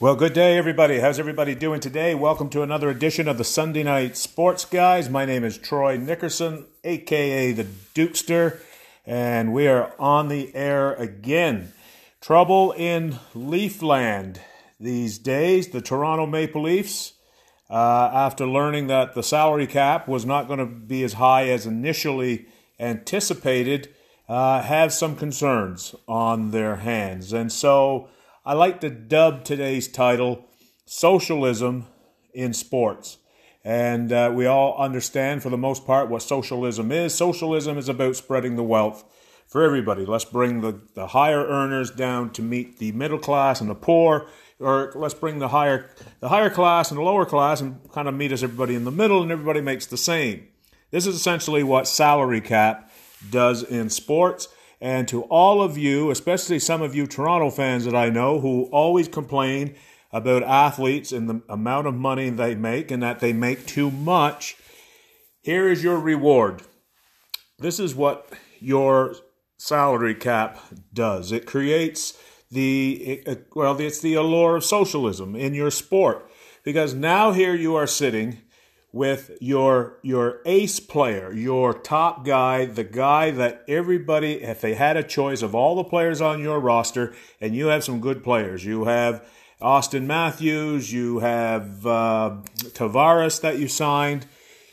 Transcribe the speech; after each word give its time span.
Well, 0.00 0.16
good 0.16 0.32
day, 0.32 0.56
everybody. 0.56 1.00
How's 1.00 1.18
everybody 1.18 1.54
doing 1.54 1.80
today? 1.80 2.14
Welcome 2.14 2.48
to 2.50 2.62
another 2.62 2.88
edition 2.88 3.28
of 3.28 3.36
the 3.36 3.44
Sunday 3.44 3.82
Night 3.82 4.16
Sports 4.16 4.64
Guys. 4.64 5.10
My 5.10 5.26
name 5.26 5.44
is 5.44 5.58
Troy 5.58 5.98
Nickerson, 5.98 6.64
aka 6.84 7.52
the 7.52 7.66
Dukester, 7.94 8.60
and 9.04 9.52
we 9.52 9.68
are 9.68 9.92
on 9.98 10.28
the 10.28 10.54
air 10.54 10.94
again. 10.94 11.74
Trouble 12.22 12.72
in 12.72 13.18
Leafland 13.34 14.38
these 14.80 15.18
days. 15.18 15.68
The 15.68 15.82
Toronto 15.82 16.24
Maple 16.24 16.62
Leafs, 16.62 17.12
uh, 17.68 18.10
after 18.10 18.46
learning 18.46 18.86
that 18.86 19.14
the 19.14 19.22
salary 19.22 19.66
cap 19.66 20.08
was 20.08 20.24
not 20.24 20.48
going 20.48 20.60
to 20.60 20.64
be 20.64 21.04
as 21.04 21.12
high 21.12 21.48
as 21.50 21.66
initially 21.66 22.46
anticipated, 22.78 23.94
uh, 24.30 24.62
have 24.62 24.94
some 24.94 25.14
concerns 25.14 25.94
on 26.08 26.52
their 26.52 26.76
hands. 26.76 27.34
And 27.34 27.52
so 27.52 28.08
I 28.42 28.54
like 28.54 28.80
to 28.80 28.88
dub 28.88 29.44
today's 29.44 29.86
title 29.86 30.46
Socialism 30.86 31.86
in 32.32 32.54
Sports. 32.54 33.18
And 33.62 34.10
uh, 34.10 34.32
we 34.34 34.46
all 34.46 34.78
understand, 34.78 35.42
for 35.42 35.50
the 35.50 35.58
most 35.58 35.86
part, 35.86 36.08
what 36.08 36.22
socialism 36.22 36.90
is. 36.90 37.14
Socialism 37.14 37.76
is 37.76 37.90
about 37.90 38.16
spreading 38.16 38.56
the 38.56 38.62
wealth 38.62 39.04
for 39.46 39.62
everybody. 39.62 40.06
Let's 40.06 40.24
bring 40.24 40.62
the, 40.62 40.80
the 40.94 41.08
higher 41.08 41.46
earners 41.46 41.90
down 41.90 42.30
to 42.30 42.40
meet 42.40 42.78
the 42.78 42.92
middle 42.92 43.18
class 43.18 43.60
and 43.60 43.68
the 43.68 43.74
poor, 43.74 44.26
or 44.58 44.90
let's 44.94 45.12
bring 45.12 45.38
the 45.38 45.48
higher 45.48 45.90
the 46.20 46.30
higher 46.30 46.48
class 46.48 46.90
and 46.90 46.96
the 46.96 47.04
lower 47.04 47.26
class 47.26 47.60
and 47.60 47.92
kind 47.92 48.08
of 48.08 48.14
meet 48.14 48.32
us 48.32 48.42
everybody 48.42 48.74
in 48.74 48.84
the 48.84 48.90
middle, 48.90 49.22
and 49.22 49.30
everybody 49.30 49.60
makes 49.60 49.84
the 49.84 49.98
same. 49.98 50.48
This 50.90 51.06
is 51.06 51.14
essentially 51.14 51.62
what 51.62 51.86
salary 51.86 52.40
cap 52.40 52.90
does 53.28 53.62
in 53.62 53.90
sports. 53.90 54.48
And 54.80 55.06
to 55.08 55.22
all 55.24 55.62
of 55.62 55.76
you, 55.76 56.10
especially 56.10 56.58
some 56.58 56.80
of 56.80 56.94
you 56.94 57.06
Toronto 57.06 57.50
fans 57.50 57.84
that 57.84 57.94
I 57.94 58.08
know 58.08 58.40
who 58.40 58.64
always 58.72 59.08
complain 59.08 59.74
about 60.12 60.42
athletes 60.42 61.12
and 61.12 61.28
the 61.28 61.42
amount 61.48 61.86
of 61.86 61.94
money 61.94 62.30
they 62.30 62.54
make 62.54 62.90
and 62.90 63.02
that 63.02 63.20
they 63.20 63.32
make 63.32 63.66
too 63.66 63.90
much, 63.90 64.56
here 65.42 65.70
is 65.70 65.84
your 65.84 65.98
reward. 65.98 66.62
This 67.58 67.78
is 67.78 67.94
what 67.94 68.32
your 68.58 69.14
salary 69.58 70.14
cap 70.14 70.58
does. 70.92 71.30
It 71.30 71.46
creates 71.46 72.18
the 72.50 73.24
well, 73.54 73.78
it's 73.80 74.00
the 74.00 74.14
allure 74.14 74.56
of 74.56 74.64
socialism 74.64 75.36
in 75.36 75.54
your 75.54 75.70
sport 75.70 76.28
because 76.64 76.94
now 76.94 77.32
here 77.32 77.54
you 77.54 77.76
are 77.76 77.86
sitting 77.86 78.38
with 78.92 79.36
your 79.40 79.98
your 80.02 80.40
ace 80.44 80.80
player, 80.80 81.32
your 81.32 81.72
top 81.72 82.24
guy, 82.24 82.64
the 82.64 82.84
guy 82.84 83.30
that 83.30 83.64
everybody, 83.68 84.42
if 84.42 84.60
they 84.60 84.74
had 84.74 84.96
a 84.96 85.02
choice 85.02 85.42
of 85.42 85.54
all 85.54 85.76
the 85.76 85.84
players 85.84 86.20
on 86.20 86.40
your 86.40 86.58
roster, 86.58 87.14
and 87.40 87.54
you 87.54 87.66
have 87.66 87.84
some 87.84 88.00
good 88.00 88.24
players, 88.24 88.64
you 88.64 88.84
have 88.84 89.24
Auston 89.60 90.06
Matthews, 90.06 90.92
you 90.92 91.20
have 91.20 91.86
uh, 91.86 92.36
Tavares 92.56 93.40
that 93.42 93.58
you 93.58 93.68
signed, 93.68 94.26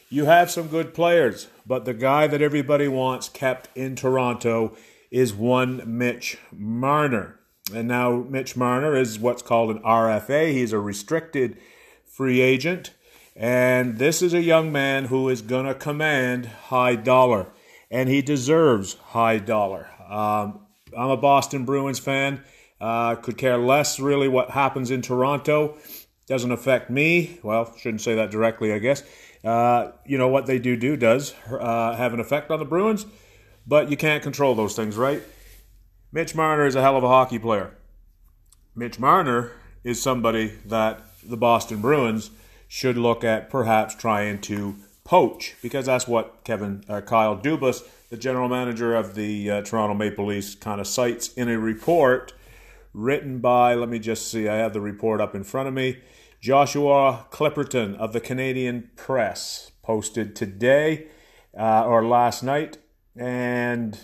you 0.10 0.26
have 0.26 0.50
some 0.50 0.68
good 0.68 0.94
players, 0.94 1.48
but 1.66 1.86
the 1.86 1.94
guy 1.94 2.28
that 2.28 2.42
everybody 2.42 2.88
wants 2.88 3.30
kept 3.30 3.70
in 3.76 3.96
Toronto 3.96 4.76
is 5.12 5.34
one 5.34 5.82
Mitch 5.86 6.38
Marner. 6.52 7.40
And 7.74 7.88
now 7.88 8.26
Mitch 8.30 8.56
Marner 8.56 8.96
is 8.96 9.20
what's 9.20 9.42
called 9.42 9.72
an 9.72 9.80
RFA. 9.84 10.54
He's 10.54 10.72
a 10.72 10.80
restricted 10.80 11.58
free 12.06 12.40
agent. 12.40 12.94
And 13.40 14.00
this 14.00 14.24
is 14.24 14.34
a 14.34 14.42
young 14.42 14.72
man 14.72 15.06
who 15.06 15.30
is 15.30 15.44
going 15.44 15.68
to 15.68 15.76
command 15.76 16.48
high 16.48 16.96
dollar, 16.96 17.48
and 17.92 18.10
he 18.10 18.24
deserves 18.24 18.96
high 18.96 19.38
dollar. 19.38 19.88
Um, 20.10 20.66
I'm 20.98 21.12
a 21.12 21.18
Boston 21.18 21.64
Bruins 21.64 22.00
fan. 22.00 22.44
Uh, 22.82 23.14
could 23.14 23.38
care 23.38 23.60
less 23.60 24.00
really 24.00 24.28
what 24.28 24.50
happens 24.50 24.90
in 24.90 25.04
Toronto. 25.04 25.78
Doesn't 26.26 26.52
affect 26.52 26.90
me. 26.90 27.40
Well, 27.44 27.76
shouldn't 27.78 28.02
say 28.02 28.16
that 28.16 28.32
directly, 28.32 28.74
I 28.74 28.80
guess. 28.80 29.04
Uh, 29.44 29.92
you 30.04 30.18
know 30.18 30.30
what 30.30 30.48
they 30.48 30.58
do 30.58 30.76
do 30.76 30.98
does 30.98 31.36
uh, 31.48 31.96
have 31.96 32.16
an 32.16 32.20
effect 32.20 32.50
on 32.50 32.58
the 32.58 32.66
Bruins, 32.66 33.06
but 33.68 33.92
you 33.92 33.98
can't 33.98 34.24
control 34.24 34.56
those 34.56 34.76
things, 34.76 34.98
right? 34.98 35.22
Mitch 36.12 36.34
Marner 36.34 36.66
is 36.66 36.76
a 36.76 36.82
hell 36.82 36.98
of 36.98 37.04
a 37.04 37.08
hockey 37.08 37.38
player. 37.38 37.76
Mitch 38.76 39.00
Marner 39.00 39.52
is 39.84 40.02
somebody 40.02 40.54
that 40.66 41.04
the 41.24 41.38
Boston 41.38 41.82
Bruins 41.82 42.32
should 42.68 42.98
look 42.98 43.24
at 43.24 43.50
perhaps 43.50 43.96
trying 43.96 44.40
to 44.42 44.76
poach 45.04 45.56
because 45.62 45.86
that's 45.86 46.08
what 46.08 46.44
Kevin 46.44 46.84
uh, 46.90 47.02
Kyle 47.02 47.38
Dubas, 47.38 47.84
the 48.10 48.18
general 48.18 48.50
manager 48.50 48.96
of 48.96 49.16
the 49.16 49.50
uh, 49.50 49.62
Toronto 49.62 49.94
Maple 49.94 50.26
Leafs, 50.26 50.56
kind 50.56 50.82
of 50.82 50.88
cites 50.88 51.34
in 51.34 51.50
a 51.50 51.58
report 51.58 52.34
written 52.94 53.40
by. 53.40 53.74
Let 53.74 53.90
me 53.90 54.00
just 54.00 54.30
see. 54.30 54.48
I 54.50 54.56
have 54.56 54.74
the 54.74 54.82
report 54.82 55.22
up 55.22 55.34
in 55.34 55.44
front 55.44 55.68
of 55.68 55.74
me. 55.74 56.00
Joshua 56.42 57.26
Clipperton 57.32 57.96
of 57.98 58.14
the 58.14 58.20
Canadian 58.20 58.90
Press 58.96 59.72
posted 59.82 60.36
today 60.36 61.08
uh, 61.58 61.86
or 61.86 62.06
last 62.06 62.44
night, 62.44 62.78
and 63.16 64.00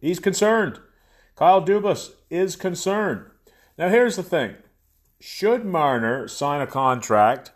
he's 0.00 0.18
concerned. 0.18 0.80
Kyle 1.36 1.64
Dubas 1.64 2.12
is 2.30 2.56
concerned. 2.56 3.26
Now, 3.76 3.88
here's 3.88 4.16
the 4.16 4.22
thing 4.22 4.56
should 5.26 5.64
Marner 5.64 6.28
sign 6.28 6.60
a 6.60 6.66
contract 6.66 7.50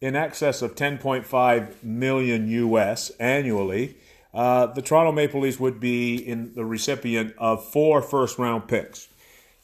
in 0.00 0.16
excess 0.16 0.62
of 0.62 0.74
10.5 0.74 1.84
million 1.84 2.48
US 2.48 3.10
annually, 3.20 3.98
uh, 4.34 4.66
the 4.66 4.82
Toronto 4.82 5.12
Maple 5.12 5.42
Leafs 5.42 5.60
would 5.60 5.78
be 5.78 6.16
in 6.16 6.54
the 6.54 6.64
recipient 6.64 7.32
of 7.38 7.64
four 7.64 8.02
first 8.02 8.36
round 8.36 8.66
picks. 8.66 9.06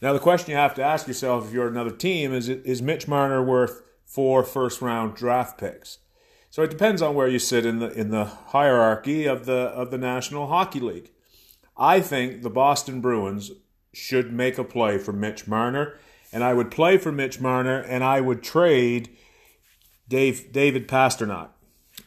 Now, 0.00 0.12
the 0.12 0.20
question 0.20 0.52
you 0.52 0.58
have 0.58 0.76
to 0.76 0.84
ask 0.84 1.08
yourself 1.08 1.48
if 1.48 1.52
you're 1.52 1.66
another 1.66 1.90
team 1.90 2.32
is 2.32 2.48
is 2.48 2.80
Mitch 2.80 3.08
Marner 3.08 3.42
worth 3.42 3.82
four 4.06 4.44
first 4.44 4.80
round 4.80 5.16
draft 5.16 5.58
picks? 5.58 5.98
So 6.50 6.62
it 6.62 6.70
depends 6.70 7.02
on 7.02 7.16
where 7.16 7.26
you 7.26 7.40
sit 7.40 7.66
in 7.66 7.80
the 7.80 7.90
in 7.90 8.12
the 8.12 8.26
hierarchy 8.26 9.26
of 9.26 9.46
the 9.46 9.72
of 9.74 9.90
the 9.90 9.98
National 9.98 10.46
Hockey 10.46 10.78
League. 10.78 11.10
I 11.76 12.00
think 12.00 12.42
the 12.42 12.48
Boston 12.48 13.00
Bruins 13.00 13.50
should 13.92 14.32
make 14.32 14.56
a 14.56 14.62
play 14.62 14.98
for 14.98 15.12
Mitch 15.12 15.48
Marner 15.48 15.98
and 16.32 16.44
I 16.44 16.54
would 16.54 16.70
play 16.70 16.98
for 16.98 17.12
Mitch 17.12 17.40
Marner, 17.40 17.80
and 17.80 18.04
I 18.04 18.20
would 18.20 18.42
trade 18.42 19.10
Dave 20.08 20.52
David 20.52 20.88
Pastrnak. 20.88 21.48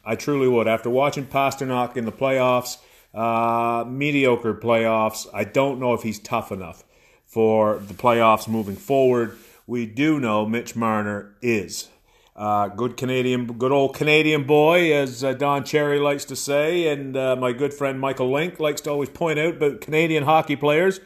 I 0.06 0.16
truly 0.16 0.48
would. 0.48 0.68
After 0.68 0.90
watching 0.90 1.26
Pastrnak 1.26 1.96
in 1.96 2.06
the 2.06 2.12
playoffs, 2.12 2.78
uh, 3.14 3.86
mediocre 3.88 4.54
playoffs, 4.54 5.28
I 5.34 5.44
don't 5.44 5.80
know 5.80 5.94
if 5.94 6.04
he's 6.04 6.20
tough 6.20 6.52
enough 6.52 6.84
for 7.26 7.78
the 7.80 7.94
playoffs 7.94 8.48
moving 8.48 8.76
forward. 8.76 9.38
We 9.66 9.86
do 9.86 10.20
know 10.20 10.46
Mitch 10.46 10.76
Marner 10.76 11.36
is. 11.42 11.90
Uh, 12.36 12.68
good 12.68 12.98
Canadian, 12.98 13.46
good 13.46 13.72
old 13.72 13.96
Canadian 13.96 14.44
boy, 14.44 14.92
as 14.94 15.24
uh, 15.24 15.34
Don 15.34 15.64
Cherry 15.64 16.00
likes 16.00 16.26
to 16.26 16.36
say, 16.36 16.88
and 16.88 17.16
uh, 17.16 17.36
my 17.36 17.54
good 17.54 17.74
friend 17.74 18.00
Michael 18.00 18.32
Link 18.32 18.60
likes 18.60 18.82
to 18.82 18.90
always 18.90 19.10
point 19.10 19.38
out 19.38 19.58
about 19.58 19.82
Canadian 19.82 20.24
hockey 20.24 20.56
players. 20.56 21.00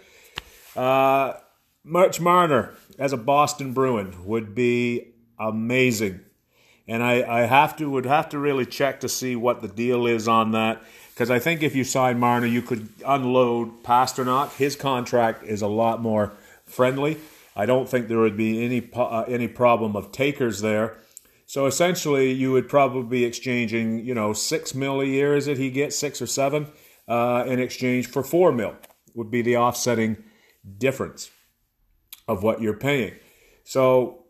Uh, 0.76 1.34
Mitch 1.84 2.22
Marner, 2.22 2.74
as 2.98 3.14
a 3.14 3.18
Boston 3.18 3.74
Bruin 3.74 4.26
would 4.26 4.56
be 4.56 5.14
amazing. 5.40 6.22
And 6.88 7.04
I, 7.04 7.42
I 7.42 7.42
have 7.42 7.76
to 7.78 7.90
would 7.90 8.06
have 8.06 8.30
to 8.30 8.40
really 8.40 8.66
check 8.66 9.02
to 9.02 9.10
see 9.10 9.36
what 9.36 9.62
the 9.62 9.68
deal 9.68 10.08
is 10.08 10.28
on 10.28 10.52
that 10.52 10.82
because 11.14 11.30
I 11.32 11.40
think 11.40 11.64
if 11.64 11.76
you 11.76 11.84
sign 11.84 12.20
Marner, 12.20 12.46
you 12.46 12.62
could 12.62 12.90
unload 13.06 13.84
Pastrnak. 13.84 14.56
His 14.56 14.76
contract 14.76 15.44
is 15.44 15.62
a 15.62 15.68
lot 15.68 16.02
more 16.02 16.34
friendly. 16.66 17.18
I 17.56 17.66
don't 17.66 17.90
think 17.90 18.08
there 18.08 18.20
would 18.20 18.38
be 18.38 18.64
any 18.64 18.88
uh, 18.94 19.24
any 19.28 19.48
problem 19.48 19.96
of 19.96 20.12
takers 20.12 20.62
there. 20.62 20.96
So 21.46 21.66
essentially, 21.66 22.32
you 22.32 22.52
would 22.52 22.70
probably 22.70 23.04
be 23.04 23.26
exchanging, 23.26 24.06
you 24.06 24.14
know, 24.14 24.32
six 24.34 24.76
mil 24.76 25.02
a 25.02 25.06
year. 25.06 25.36
Is 25.36 25.48
it 25.48 25.58
he 25.58 25.72
gets 25.72 25.98
six 25.98 26.22
or 26.22 26.28
seven 26.28 26.68
uh, 27.08 27.46
in 27.48 27.60
exchange 27.60 28.08
for 28.08 28.24
four 28.24 28.52
mil? 28.52 28.76
Would 29.16 29.32
be 29.32 29.42
the 29.42 29.58
offsetting 29.58 30.24
difference 30.78 31.32
of 32.28 32.44
what 32.44 32.62
you're 32.62 32.74
paying. 32.78 33.16
So 33.64 34.26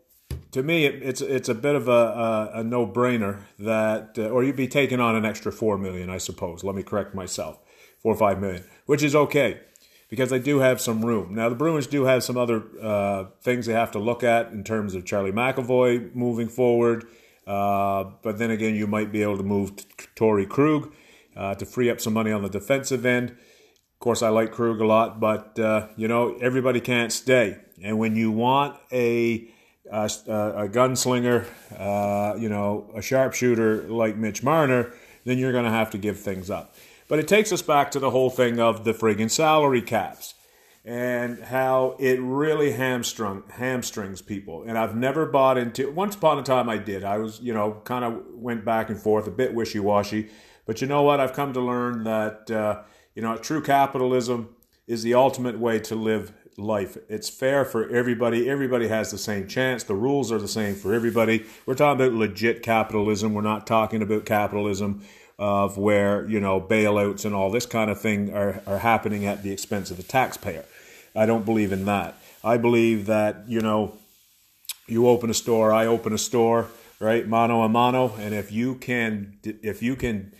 to 0.52 0.62
me, 0.62 0.84
it, 0.86 1.02
it's 1.02 1.20
it's 1.20 1.48
a 1.48 1.54
bit 1.54 1.74
of 1.74 1.88
a, 1.88 1.90
a, 1.90 2.50
a 2.60 2.64
no 2.64 2.86
brainer 2.86 3.42
that, 3.58 4.16
uh, 4.18 4.28
or 4.28 4.42
you'd 4.42 4.56
be 4.56 4.68
taking 4.68 5.00
on 5.00 5.14
an 5.14 5.24
extra 5.24 5.52
four 5.52 5.78
million, 5.78 6.10
I 6.10 6.18
suppose. 6.18 6.64
Let 6.64 6.74
me 6.74 6.82
correct 6.82 7.14
myself, 7.14 7.58
four 7.98 8.12
or 8.12 8.18
five 8.18 8.40
million, 8.40 8.64
which 8.86 9.02
is 9.02 9.14
okay 9.14 9.60
because 10.08 10.30
they 10.30 10.38
do 10.38 10.60
have 10.60 10.80
some 10.80 11.04
room. 11.04 11.34
Now 11.34 11.48
the 11.48 11.54
Bruins 11.54 11.86
do 11.86 12.04
have 12.04 12.24
some 12.24 12.36
other 12.36 12.64
uh, 12.80 13.24
things 13.42 13.66
they 13.66 13.74
have 13.74 13.90
to 13.92 13.98
look 13.98 14.24
at 14.24 14.52
in 14.52 14.64
terms 14.64 14.94
of 14.94 15.04
Charlie 15.04 15.32
McAvoy 15.32 16.14
moving 16.14 16.48
forward. 16.48 17.06
Uh, 17.46 18.04
but 18.22 18.38
then 18.38 18.50
again, 18.50 18.74
you 18.74 18.86
might 18.86 19.12
be 19.12 19.22
able 19.22 19.36
to 19.38 19.42
move 19.42 19.76
Torey 20.16 20.48
Krug 20.48 20.92
uh, 21.36 21.54
to 21.54 21.64
free 21.64 21.90
up 21.90 22.00
some 22.00 22.12
money 22.12 22.32
on 22.32 22.42
the 22.42 22.48
defensive 22.48 23.06
end. 23.06 23.30
Of 23.30 24.00
course, 24.00 24.22
I 24.22 24.28
like 24.28 24.52
Krug 24.52 24.80
a 24.80 24.86
lot, 24.86 25.20
but 25.20 25.58
uh, 25.58 25.88
you 25.96 26.08
know 26.08 26.36
everybody 26.40 26.80
can't 26.80 27.12
stay. 27.12 27.58
And 27.82 27.98
when 27.98 28.16
you 28.16 28.30
want 28.30 28.78
a 28.92 29.48
a, 29.90 30.04
a 30.04 30.68
gunslinger, 30.68 31.46
uh, 31.78 32.36
you 32.38 32.48
know, 32.48 32.90
a 32.94 33.00
sharpshooter 33.00 33.82
like 33.88 34.16
Mitch 34.16 34.42
Marner, 34.42 34.92
then 35.24 35.38
you're 35.38 35.52
going 35.52 35.64
to 35.64 35.70
have 35.70 35.90
to 35.92 35.98
give 35.98 36.20
things 36.20 36.50
up. 36.50 36.74
But 37.08 37.18
it 37.18 37.26
takes 37.26 37.52
us 37.52 37.62
back 37.62 37.90
to 37.92 37.98
the 37.98 38.10
whole 38.10 38.28
thing 38.28 38.60
of 38.60 38.84
the 38.84 38.92
friggin' 38.92 39.30
salary 39.30 39.80
caps. 39.80 40.34
and 40.84 41.42
how 41.44 41.96
it 41.98 42.18
really 42.20 42.72
hamstrung 42.72 43.42
hamstrings 43.50 44.22
people. 44.22 44.64
And 44.66 44.78
I've 44.78 44.96
never 44.96 45.26
bought 45.26 45.58
into. 45.58 45.90
Once 45.90 46.14
upon 46.14 46.38
a 46.38 46.42
time, 46.42 46.68
I 46.70 46.78
did. 46.78 47.04
I 47.04 47.18
was, 47.18 47.40
you 47.40 47.52
know, 47.52 47.82
kind 47.84 48.04
of 48.06 48.24
went 48.32 48.64
back 48.64 48.88
and 48.88 48.98
forth, 48.98 49.26
a 49.26 49.30
bit 49.30 49.54
wishy 49.54 49.80
washy. 49.80 50.30
But 50.64 50.80
you 50.80 50.86
know 50.86 51.02
what? 51.02 51.20
I've 51.20 51.34
come 51.34 51.52
to 51.52 51.60
learn 51.60 52.04
that 52.04 52.50
uh, 52.50 52.82
you 53.14 53.20
know 53.22 53.36
true 53.36 53.62
capitalism 53.62 54.54
is 54.86 55.02
the 55.02 55.12
ultimate 55.12 55.58
way 55.58 55.78
to 55.80 55.94
live 55.94 56.32
life. 56.58 56.98
It's 57.08 57.28
fair 57.28 57.64
for 57.64 57.88
everybody. 57.88 58.48
Everybody 58.50 58.88
has 58.88 59.10
the 59.10 59.18
same 59.18 59.46
chance. 59.46 59.84
The 59.84 59.94
rules 59.94 60.32
are 60.32 60.38
the 60.38 60.48
same 60.48 60.74
for 60.74 60.92
everybody. 60.92 61.46
We're 61.64 61.74
talking 61.74 62.04
about 62.04 62.18
legit 62.18 62.62
capitalism. 62.62 63.32
We're 63.32 63.42
not 63.42 63.66
talking 63.66 64.02
about 64.02 64.24
capitalism 64.26 65.02
of 65.38 65.78
where, 65.78 66.28
you 66.28 66.40
know, 66.40 66.60
bailouts 66.60 67.24
and 67.24 67.34
all 67.34 67.50
this 67.50 67.64
kind 67.64 67.90
of 67.90 68.00
thing 68.00 68.34
are, 68.34 68.60
are 68.66 68.78
happening 68.78 69.24
at 69.24 69.44
the 69.44 69.52
expense 69.52 69.90
of 69.90 69.96
the 69.96 70.02
taxpayer. 70.02 70.64
I 71.14 71.26
don't 71.26 71.44
believe 71.44 71.72
in 71.72 71.84
that. 71.84 72.16
I 72.42 72.56
believe 72.56 73.06
that, 73.06 73.44
you 73.46 73.60
know, 73.60 73.94
you 74.88 75.06
open 75.06 75.30
a 75.30 75.34
store, 75.34 75.72
I 75.72 75.86
open 75.86 76.12
a 76.12 76.18
store, 76.18 76.66
right? 76.98 77.26
Mano 77.26 77.62
a 77.62 77.68
mano. 77.68 78.14
And 78.18 78.34
if 78.34 78.50
you 78.50 78.74
can, 78.74 79.38
if 79.44 79.82
you 79.82 79.94
can 79.94 80.32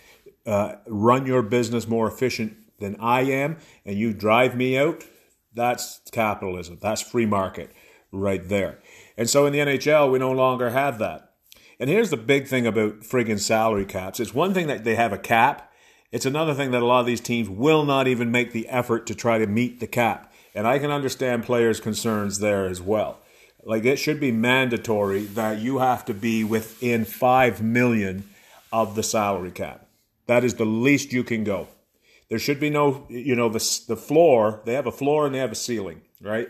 uh, 0.45 0.75
run 0.85 1.25
your 1.25 1.43
business 1.43 1.87
more 1.87 2.07
efficient 2.07 2.57
than 2.79 2.97
I 2.99 3.21
am 3.21 3.57
and 3.85 3.97
you 3.97 4.13
drive 4.13 4.55
me 4.55 4.77
out, 4.77 5.03
that's 5.59 6.01
capitalism. 6.11 6.77
That's 6.81 7.01
free 7.01 7.25
market 7.25 7.71
right 8.11 8.47
there. 8.47 8.79
And 9.17 9.29
so 9.29 9.45
in 9.45 9.53
the 9.53 9.59
NHL, 9.59 10.11
we 10.11 10.19
no 10.19 10.31
longer 10.31 10.69
have 10.69 10.99
that. 10.99 11.33
And 11.79 11.89
here's 11.89 12.09
the 12.09 12.17
big 12.17 12.47
thing 12.47 12.65
about 12.65 13.01
friggin' 13.01 13.39
salary 13.39 13.85
caps. 13.85 14.19
It's 14.19 14.33
one 14.33 14.53
thing 14.53 14.67
that 14.67 14.83
they 14.83 14.95
have 14.95 15.13
a 15.13 15.17
cap. 15.17 15.71
It's 16.11 16.25
another 16.25 16.53
thing 16.53 16.71
that 16.71 16.81
a 16.81 16.85
lot 16.85 17.01
of 17.01 17.05
these 17.05 17.21
teams 17.21 17.49
will 17.49 17.85
not 17.85 18.07
even 18.07 18.31
make 18.31 18.51
the 18.51 18.67
effort 18.67 19.05
to 19.07 19.15
try 19.15 19.37
to 19.37 19.47
meet 19.47 19.79
the 19.79 19.87
cap. 19.87 20.33
And 20.55 20.67
I 20.67 20.79
can 20.79 20.91
understand 20.91 21.43
players' 21.43 21.79
concerns 21.79 22.39
there 22.39 22.65
as 22.65 22.81
well. 22.81 23.19
Like 23.63 23.85
it 23.85 23.97
should 23.97 24.19
be 24.19 24.31
mandatory 24.31 25.25
that 25.25 25.59
you 25.59 25.79
have 25.79 26.05
to 26.05 26.13
be 26.13 26.43
within 26.43 27.05
5 27.05 27.61
million 27.61 28.27
of 28.71 28.95
the 28.95 29.03
salary 29.03 29.51
cap. 29.51 29.85
That 30.25 30.43
is 30.43 30.55
the 30.55 30.65
least 30.65 31.13
you 31.13 31.23
can 31.23 31.43
go. 31.43 31.67
There 32.29 32.39
should 32.39 32.59
be 32.59 32.69
no, 32.69 33.05
you 33.09 33.35
know, 33.35 33.49
the 33.49 33.81
the 33.87 33.97
floor. 33.97 34.61
They 34.65 34.73
have 34.73 34.87
a 34.87 34.91
floor 34.91 35.25
and 35.25 35.33
they 35.33 35.39
have 35.39 35.51
a 35.51 35.55
ceiling, 35.55 36.01
right? 36.21 36.49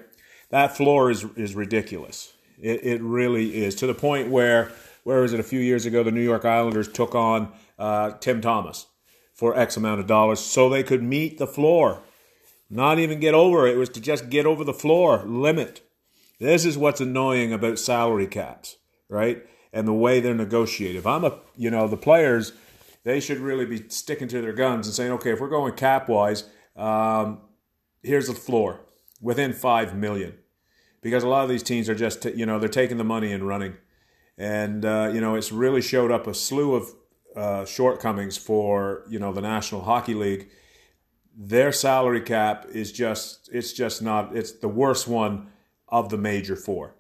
That 0.50 0.76
floor 0.76 1.10
is 1.10 1.26
is 1.36 1.56
ridiculous. 1.56 2.34
It 2.62 2.84
it 2.84 3.02
really 3.02 3.64
is 3.64 3.76
to 3.76 3.88
the 3.88 3.94
point 3.94 4.30
where 4.30 4.72
where 5.04 5.22
was 5.22 5.34
it 5.34 5.40
a 5.40 5.44
few 5.44 5.60
years 5.60 5.86
ago? 5.86 6.04
The 6.04 6.12
New 6.12 6.24
York 6.24 6.46
Islanders 6.46 6.92
took 6.92 7.16
on 7.16 7.52
uh, 7.78 8.12
Tim 8.20 8.42
Thomas 8.42 8.88
for 9.34 9.58
X 9.58 9.78
amount 9.78 10.02
of 10.02 10.08
dollars 10.08 10.42
so 10.42 10.68
they 10.68 10.84
could 10.84 11.02
meet 11.02 11.38
the 11.38 11.48
floor, 11.48 12.02
not 12.70 13.00
even 13.00 13.22
get 13.22 13.34
over 13.34 13.66
it. 13.66 13.76
It 13.76 13.78
was 13.78 13.90
to 13.90 14.02
just 14.02 14.30
get 14.30 14.46
over 14.46 14.66
the 14.66 14.74
floor 14.74 15.24
limit. 15.26 15.82
This 16.40 16.66
is 16.66 16.78
what's 16.78 17.02
annoying 17.02 17.54
about 17.54 17.80
salary 17.80 18.28
caps, 18.28 18.78
right? 19.08 19.46
And 19.72 19.88
the 19.88 19.94
way 19.94 20.20
they're 20.20 20.34
negotiated. 20.34 20.98
If 20.98 21.08
I'm 21.08 21.24
a, 21.24 21.40
you 21.56 21.72
know, 21.72 21.88
the 21.88 21.98
players 21.98 22.52
they 23.04 23.20
should 23.20 23.40
really 23.40 23.66
be 23.66 23.88
sticking 23.90 24.28
to 24.28 24.42
their 24.42 24.54
guns 24.54 24.88
and 24.88 24.96
saying, 24.96 25.12
okay, 25.14 25.32
if 25.32 25.40
we're 25.40 25.48
going 25.48 25.74
cap 25.74 26.10
wise, 26.10 26.44
um, 26.76 27.42
here's 28.04 28.28
the 28.28 28.34
floor 28.34 28.82
within 29.22 29.54
five 29.54 29.96
million, 29.96 30.36
because 31.02 31.24
a 31.24 31.28
lot 31.28 31.44
of 31.44 31.50
these 31.50 31.64
teams 31.64 31.90
are 31.90 31.96
just 31.96 32.26
you 32.26 32.46
know 32.46 32.60
they're 32.60 32.70
taking 32.70 32.98
the 32.98 33.04
money 33.04 33.32
and 33.32 33.48
running, 33.48 33.76
and 34.38 34.86
uh, 34.86 35.12
you 35.14 35.22
know 35.22 35.36
it's 35.36 35.52
really 35.52 35.82
showed 35.82 36.12
up 36.12 36.28
a 36.28 36.34
slew 36.34 36.76
of 36.76 36.94
uh, 37.36 37.66
shortcomings 37.66 38.38
for 38.38 39.04
you 39.10 39.20
know 39.20 39.34
the 39.34 39.42
National 39.42 39.82
Hockey 39.82 40.14
League. 40.14 40.50
Their 41.42 41.72
salary 41.72 42.22
cap 42.22 42.66
is 42.74 42.92
just 42.92 43.50
it's 43.54 43.74
just 43.74 44.02
not 44.02 44.36
it's 44.36 44.52
the 44.52 44.68
worst 44.68 45.08
one 45.08 45.48
of 45.88 46.10
the 46.10 46.18
major 46.18 46.56
four. 46.56 46.96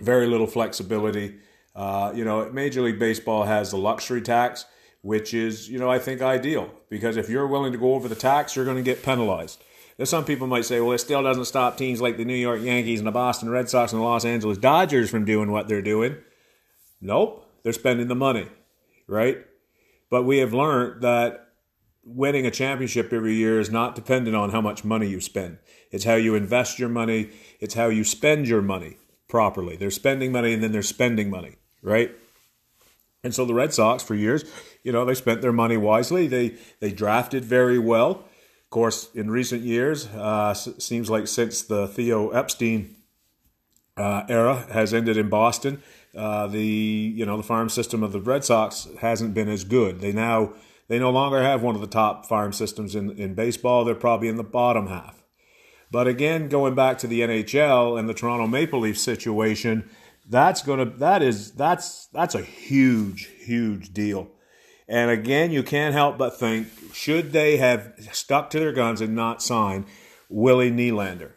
Very 0.00 0.26
little 0.26 0.46
flexibility. 0.46 1.38
Uh, 1.74 2.12
you 2.14 2.24
know, 2.24 2.50
Major 2.50 2.80
League 2.82 2.98
Baseball 2.98 3.44
has 3.44 3.70
the 3.70 3.76
luxury 3.76 4.22
tax 4.22 4.64
which 5.02 5.32
is, 5.32 5.68
you 5.68 5.78
know, 5.78 5.90
I 5.90 5.98
think 5.98 6.22
ideal 6.22 6.70
because 6.88 7.16
if 7.16 7.28
you're 7.28 7.46
willing 7.46 7.72
to 7.72 7.78
go 7.78 7.94
over 7.94 8.08
the 8.08 8.14
tax, 8.14 8.54
you're 8.54 8.64
going 8.64 8.76
to 8.76 8.82
get 8.82 9.02
penalized. 9.02 9.62
Now, 9.98 10.04
some 10.04 10.24
people 10.24 10.46
might 10.46 10.64
say, 10.64 10.80
well, 10.80 10.92
it 10.92 10.98
still 10.98 11.22
doesn't 11.22 11.44
stop 11.44 11.76
teams 11.76 12.00
like 12.00 12.16
the 12.16 12.24
New 12.24 12.34
York 12.34 12.62
Yankees 12.62 13.00
and 13.00 13.06
the 13.06 13.12
Boston 13.12 13.50
Red 13.50 13.68
Sox 13.68 13.92
and 13.92 14.00
the 14.00 14.04
Los 14.04 14.24
Angeles 14.24 14.56
Dodgers 14.56 15.10
from 15.10 15.24
doing 15.24 15.50
what 15.52 15.68
they're 15.68 15.82
doing. 15.82 16.16
Nope, 17.00 17.46
they're 17.62 17.72
spending 17.72 18.08
the 18.08 18.14
money, 18.14 18.48
right? 19.06 19.38
But 20.10 20.24
we 20.24 20.38
have 20.38 20.54
learned 20.54 21.02
that 21.02 21.48
winning 22.02 22.46
a 22.46 22.50
championship 22.50 23.12
every 23.12 23.34
year 23.34 23.60
is 23.60 23.70
not 23.70 23.94
dependent 23.94 24.34
on 24.36 24.50
how 24.50 24.60
much 24.60 24.84
money 24.84 25.06
you 25.06 25.20
spend. 25.20 25.58
It's 25.90 26.04
how 26.04 26.14
you 26.14 26.34
invest 26.34 26.78
your 26.78 26.88
money, 26.88 27.30
it's 27.60 27.74
how 27.74 27.88
you 27.88 28.04
spend 28.04 28.48
your 28.48 28.62
money 28.62 28.96
properly. 29.28 29.76
They're 29.76 29.90
spending 29.90 30.32
money 30.32 30.52
and 30.52 30.62
then 30.62 30.72
they're 30.72 30.82
spending 30.82 31.30
money, 31.30 31.56
right? 31.82 32.10
And 33.22 33.34
so 33.34 33.44
the 33.44 33.54
Red 33.54 33.74
Sox, 33.74 34.02
for 34.02 34.14
years, 34.14 34.44
you 34.82 34.92
know, 34.92 35.04
they 35.04 35.14
spent 35.14 35.42
their 35.42 35.52
money 35.52 35.76
wisely. 35.76 36.26
They 36.26 36.56
they 36.80 36.90
drafted 36.90 37.44
very 37.44 37.78
well. 37.78 38.10
Of 38.10 38.70
course, 38.70 39.10
in 39.14 39.30
recent 39.30 39.62
years, 39.62 40.06
uh, 40.06 40.54
seems 40.54 41.10
like 41.10 41.26
since 41.26 41.62
the 41.62 41.88
Theo 41.88 42.30
Epstein 42.30 42.96
uh, 43.96 44.22
era 44.28 44.66
has 44.72 44.94
ended 44.94 45.16
in 45.16 45.28
Boston, 45.28 45.82
uh, 46.16 46.46
the 46.46 46.62
you 46.62 47.26
know 47.26 47.36
the 47.36 47.42
farm 47.42 47.68
system 47.68 48.02
of 48.02 48.12
the 48.12 48.20
Red 48.20 48.44
Sox 48.44 48.88
hasn't 49.00 49.34
been 49.34 49.48
as 49.48 49.64
good. 49.64 50.00
They 50.00 50.12
now 50.12 50.54
they 50.88 50.98
no 50.98 51.10
longer 51.10 51.42
have 51.42 51.62
one 51.62 51.74
of 51.74 51.80
the 51.80 51.86
top 51.86 52.26
farm 52.26 52.52
systems 52.52 52.94
in 52.94 53.10
in 53.10 53.34
baseball. 53.34 53.84
They're 53.84 53.94
probably 53.94 54.28
in 54.28 54.36
the 54.36 54.44
bottom 54.44 54.86
half. 54.86 55.22
But 55.90 56.06
again, 56.06 56.48
going 56.48 56.74
back 56.74 56.98
to 56.98 57.06
the 57.06 57.20
NHL 57.20 57.98
and 57.98 58.08
the 58.08 58.14
Toronto 58.14 58.46
Maple 58.46 58.80
Leafs 58.80 59.02
situation, 59.02 59.90
that's 60.30 60.62
gonna 60.62 60.86
that 60.86 61.22
is 61.22 61.52
that's 61.52 62.06
that's 62.06 62.34
a 62.34 62.42
huge 62.42 63.26
huge 63.44 63.92
deal. 63.92 64.28
And 64.88 65.10
again, 65.10 65.50
you 65.50 65.62
can't 65.62 65.92
help 65.92 66.18
but 66.18 66.38
think 66.38 66.68
should 66.92 67.32
they 67.32 67.58
have 67.58 67.92
stuck 68.12 68.50
to 68.50 68.60
their 68.60 68.72
guns 68.72 69.00
and 69.00 69.14
not 69.14 69.42
signed 69.42 69.86
Willie 70.28 70.70
Nylander? 70.70 71.32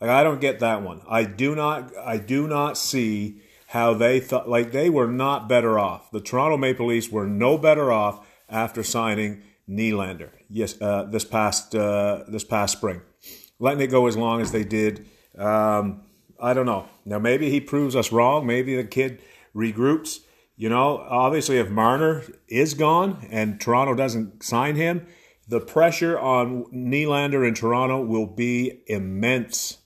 Like 0.00 0.10
I 0.10 0.24
don't 0.24 0.40
get 0.40 0.60
that 0.60 0.82
one. 0.82 1.02
I 1.08 1.24
do 1.24 1.54
not 1.54 1.92
I 1.96 2.16
do 2.16 2.48
not 2.48 2.78
see 2.78 3.42
how 3.68 3.92
they 3.92 4.18
thought 4.18 4.48
like 4.48 4.72
they 4.72 4.88
were 4.88 5.06
not 5.08 5.48
better 5.48 5.78
off. 5.78 6.10
The 6.10 6.20
Toronto 6.20 6.56
Maple 6.56 6.86
Leafs 6.86 7.10
were 7.10 7.26
no 7.26 7.58
better 7.58 7.92
off 7.92 8.26
after 8.48 8.82
signing 8.82 9.42
Nylander. 9.68 10.30
Yes, 10.48 10.80
uh, 10.80 11.04
this 11.04 11.24
past 11.24 11.74
uh, 11.74 12.24
this 12.28 12.44
past 12.44 12.78
spring, 12.78 13.02
letting 13.58 13.82
it 13.82 13.88
go 13.88 14.06
as 14.06 14.16
long 14.16 14.40
as 14.40 14.52
they 14.52 14.64
did. 14.64 15.06
Um, 15.36 16.02
I 16.40 16.54
don't 16.54 16.66
know. 16.66 16.88
Now 17.04 17.18
maybe 17.18 17.50
he 17.50 17.60
proves 17.60 17.96
us 17.96 18.12
wrong. 18.12 18.46
Maybe 18.46 18.76
the 18.76 18.84
kid 18.84 19.20
regroups. 19.54 20.20
You 20.56 20.68
know, 20.68 20.98
obviously, 21.08 21.58
if 21.58 21.68
Marner 21.68 22.24
is 22.48 22.74
gone 22.74 23.26
and 23.30 23.60
Toronto 23.60 23.94
doesn't 23.94 24.42
sign 24.42 24.74
him, 24.74 25.06
the 25.46 25.60
pressure 25.60 26.18
on 26.18 26.64
Nylander 26.64 27.46
in 27.46 27.54
Toronto 27.54 28.00
will 28.00 28.26
be 28.26 28.82
immense, 28.86 29.78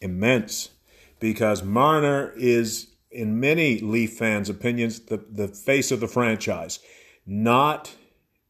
immense, 0.00 0.70
because 1.18 1.62
Marner 1.62 2.32
is, 2.36 2.88
in 3.10 3.40
many 3.40 3.80
Leaf 3.80 4.16
fans' 4.18 4.50
opinions, 4.50 5.00
the, 5.00 5.16
the 5.16 5.48
face 5.48 5.90
of 5.90 6.00
the 6.00 6.06
franchise, 6.06 6.78
not 7.26 7.96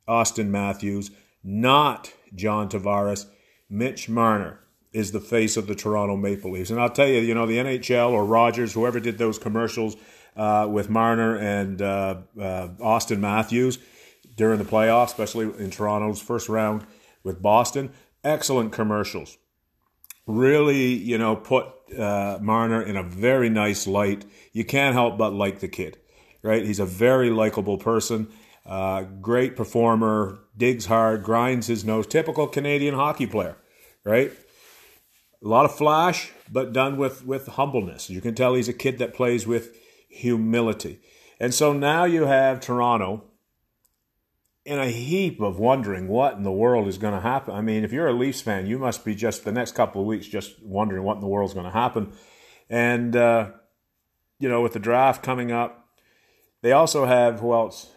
Auston 0.08 0.48
Matthews, 0.48 1.10
not 1.44 2.12
John 2.34 2.68
Tavares, 2.68 3.26
Mitch 3.70 4.08
Marner 4.08 4.60
is 4.92 5.12
the 5.12 5.21
face 5.21 5.57
of 5.57 5.66
the 5.66 5.75
Toronto 5.75 6.16
Maple 6.16 6.52
Leafs. 6.52 6.71
And 6.71 6.80
I'll 6.80 6.90
tell 6.90 7.09
you, 7.09 7.21
you 7.21 7.35
know, 7.35 7.47
the 7.47 7.59
NHL 7.59 8.11
or 8.11 8.25
Rogers, 8.25 8.73
whoever 8.73 9.00
did 9.00 9.18
those 9.18 9.38
commercials 9.38 9.97
uh, 10.37 10.66
with 10.71 10.88
Marner 10.88 11.37
and 11.37 11.83
uh, 11.83 12.16
uh, 12.40 12.68
Auston 12.78 13.18
Matthews 13.18 13.78
during 14.37 14.59
the 14.59 14.64
playoffs, 14.64 15.07
especially 15.07 15.47
in 15.62 15.71
Toronto's 15.71 16.23
first 16.23 16.49
round 16.49 16.87
with 17.23 17.42
Boston, 17.42 17.90
excellent 18.25 18.73
commercials. 18.73 19.37
Really, 20.26 20.95
you 20.95 21.18
know, 21.18 21.37
put 21.37 21.66
uh, 21.99 22.38
Marner 22.40 22.83
in 22.83 22.97
a 22.97 23.02
very 23.02 23.49
nice 23.49 23.87
light. 23.87 24.25
You 24.52 24.64
can't 24.64 24.95
help 24.95 25.18
but 25.18 25.33
like 25.33 25.61
the 25.61 25.68
kid, 25.68 25.99
right? 26.42 26.64
He's 26.64 26.78
a 26.78 26.87
very 26.87 27.30
likable 27.30 27.78
person. 27.78 28.28
Uh, 28.64 29.02
great 29.02 29.57
performer, 29.57 30.38
digs 30.57 30.87
hard, 30.87 31.23
grinds 31.23 31.66
his 31.66 31.85
nose, 31.85 32.07
typical 32.07 32.47
Canadian 32.47 32.95
hockey 32.95 33.26
player, 33.26 33.57
right? 34.04 34.30
A 35.42 35.49
lot 35.49 35.64
of 35.64 35.76
flash, 35.76 36.33
but 36.50 36.73
done 36.73 36.97
with, 36.97 37.25
with 37.25 37.47
humbleness. 37.47 38.11
You 38.11 38.21
can 38.21 38.35
tell 38.35 38.54
he's 38.54 38.68
a 38.68 38.73
kid 38.73 38.99
that 38.99 39.14
plays 39.14 39.47
with 39.47 39.76
humility. 40.09 41.00
And 41.40 41.54
so 41.54 41.73
now 41.73 42.04
you 42.04 42.26
have 42.26 42.61
Toronto 42.61 43.25
in 44.64 44.78
a 44.78 44.90
heap 44.90 45.40
of 45.40 45.59
wondering 45.59 46.09
what 46.09 46.35
in 46.35 46.42
the 46.42 46.52
world 46.52 46.88
is 46.88 46.99
going 46.99 47.14
to 47.14 47.21
happen. 47.21 47.54
I 47.54 47.61
mean, 47.61 47.85
if 47.85 47.92
you're 47.92 48.09
a 48.09 48.12
Leafs 48.12 48.40
fan, 48.40 48.66
you 48.66 48.78
must 48.78 49.04
be 49.04 49.14
just 49.14 49.45
the 49.45 49.52
next 49.52 49.75
couple 49.75 50.00
of 50.00 50.07
weeks 50.07 50.26
just 50.26 50.62
wondering 50.62 51.04
what 51.04 51.14
in 51.14 51.21
the 51.21 51.28
world 51.28 51.49
is 51.49 51.54
going 51.54 51.66
to 51.66 51.73
happen. 51.73 52.12
And, 52.68 53.16
uh, 53.16 53.52
you 54.38 54.49
know, 54.49 54.61
with 54.61 54.75
the 54.75 54.78
draft 54.78 55.23
coming 55.23 55.52
up, 55.52 55.88
they 56.61 56.73
also 56.73 57.07
have, 57.07 57.40
who 57.40 57.54
else? 57.54 57.90